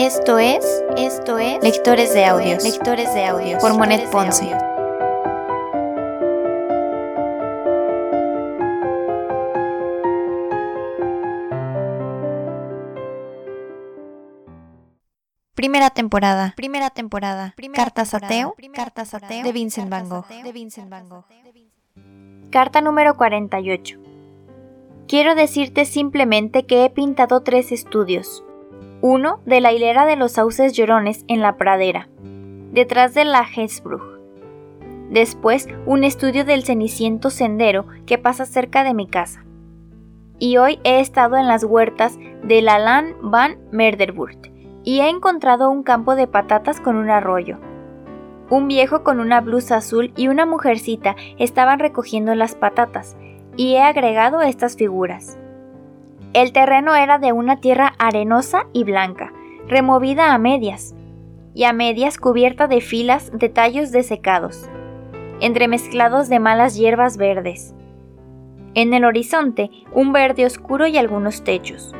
[0.00, 0.64] Esto es,
[0.96, 3.60] esto es Lectores de Audios, Lectores de Audios.
[3.60, 4.56] Por Monet Ponce.
[15.56, 21.08] Primera temporada, primera temporada, Cartas ateo, Cartas ateo de Vincent Van Gogh, de Vincent Van
[21.08, 21.24] Gogh.
[22.52, 23.98] Carta número 48.
[25.08, 28.44] Quiero decirte simplemente que he pintado tres estudios.
[29.00, 32.08] Uno de la hilera de los sauces llorones en la pradera,
[32.72, 34.02] detrás de la Hesbrug.
[35.10, 39.44] Después, un estudio del ceniciento sendero que pasa cerca de mi casa.
[40.40, 44.48] Y hoy he estado en las huertas de la Lan van Merderburt
[44.82, 47.58] y he encontrado un campo de patatas con un arroyo.
[48.50, 53.16] Un viejo con una blusa azul y una mujercita estaban recogiendo las patatas,
[53.56, 55.38] y he agregado estas figuras.
[56.34, 59.32] El terreno era de una tierra arenosa y blanca,
[59.66, 60.94] removida a medias,
[61.54, 64.68] y a medias cubierta de filas de tallos desecados,
[65.40, 67.74] entremezclados de malas hierbas verdes.
[68.74, 71.94] En el horizonte, un verde oscuro y algunos techos.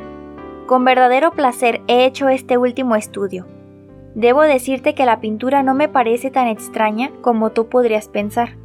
[0.67, 3.47] Con verdadero placer he hecho este último estudio.
[4.13, 8.57] Debo decirte que la pintura no me parece tan extraña como tú podrías pensar.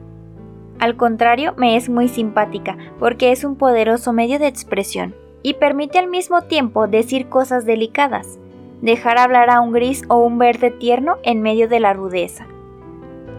[0.78, 5.14] Al contrario, me es muy simpática porque es un poderoso medio de expresión
[5.44, 8.38] y permite al mismo tiempo decir cosas delicadas,
[8.80, 12.46] dejar hablar a un gris o un verde tierno en medio de la rudeza.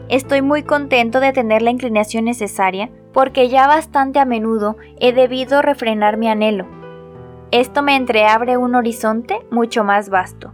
[0.08, 5.64] Estoy muy contento de tener la inclinación necesaria porque ya bastante a menudo he debido
[5.64, 6.68] refrenar mi anhelo.
[7.50, 10.54] Esto me entreabre un horizonte mucho más vasto.